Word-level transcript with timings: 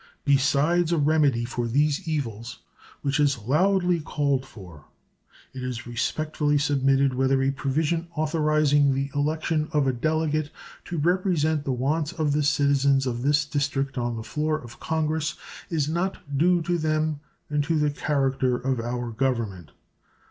Besides 0.25 0.91
a 0.91 0.97
remedy 0.97 1.45
for 1.45 1.67
these 1.67 2.07
evils, 2.07 2.63
which 3.03 3.19
is 3.19 3.37
loudly 3.37 3.99
called 3.99 4.47
for, 4.47 4.85
it 5.53 5.61
is 5.61 5.85
respectfully 5.85 6.57
submitted 6.57 7.13
whether 7.13 7.43
a 7.43 7.51
provision 7.51 8.07
authorizing 8.15 8.95
the 8.95 9.11
election 9.13 9.69
of 9.71 9.85
a 9.85 9.93
delegate 9.93 10.49
to 10.85 10.97
represent 10.97 11.65
the 11.65 11.71
wants 11.71 12.13
of 12.13 12.31
the 12.31 12.41
citizens 12.41 13.05
of 13.05 13.21
this 13.21 13.45
District 13.45 13.95
on 13.95 14.15
the 14.15 14.23
floor 14.23 14.57
of 14.59 14.79
Congress 14.79 15.35
is 15.69 15.87
not 15.87 16.17
due 16.35 16.63
to 16.63 16.79
them 16.79 17.19
and 17.47 17.63
to 17.65 17.77
the 17.77 17.91
character 17.91 18.55
of 18.57 18.79
our 18.79 19.11
Government. 19.11 19.69